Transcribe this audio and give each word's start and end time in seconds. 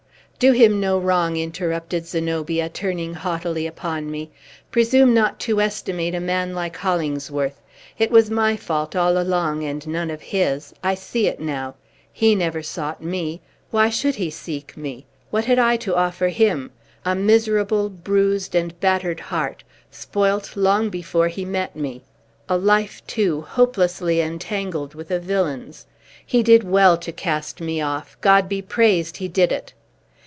"Do 0.39 0.53
him 0.53 0.79
no 0.79 0.97
wrong," 0.97 1.37
interrupted 1.37 2.07
Zenobia, 2.07 2.67
turning 2.67 3.13
haughtily 3.13 3.67
upon 3.67 4.09
me. 4.09 4.31
"Presume 4.71 5.13
not 5.13 5.39
to 5.41 5.61
estimate 5.61 6.15
a 6.15 6.19
man 6.19 6.55
like 6.55 6.77
Hollingsworth. 6.77 7.61
It 7.99 8.09
was 8.09 8.31
my 8.31 8.55
fault, 8.55 8.95
all 8.95 9.19
along, 9.21 9.63
and 9.63 9.85
none 9.85 10.09
of 10.09 10.19
his. 10.23 10.73
I 10.81 10.95
see 10.95 11.27
it 11.27 11.39
now! 11.39 11.75
He 12.11 12.33
never 12.33 12.63
sought 12.63 13.03
me. 13.03 13.39
Why 13.69 13.91
should 13.91 14.15
he 14.15 14.31
seek 14.31 14.75
me? 14.75 15.05
What 15.29 15.45
had 15.45 15.59
I 15.59 15.77
to 15.77 15.93
offer 15.95 16.29
him? 16.29 16.71
A 17.05 17.13
miserable, 17.13 17.87
bruised, 17.91 18.55
and 18.55 18.79
battered 18.79 19.19
heart, 19.19 19.63
spoilt 19.91 20.57
long 20.57 20.89
before 20.89 21.27
he 21.27 21.45
met 21.45 21.75
me. 21.75 22.01
A 22.49 22.57
life, 22.57 23.05
too, 23.05 23.41
hopelessly 23.41 24.21
entangled 24.21 24.95
with 24.95 25.11
a 25.11 25.19
villain's! 25.19 25.85
He 26.25 26.41
did 26.41 26.63
well 26.63 26.97
to 26.97 27.11
cast 27.11 27.61
me 27.61 27.79
off. 27.79 28.17
God 28.21 28.49
be 28.49 28.63
praised, 28.63 29.17
he 29.17 29.27
did 29.27 29.51
it! 29.51 29.73